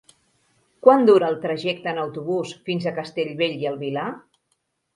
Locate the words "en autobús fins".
1.93-2.89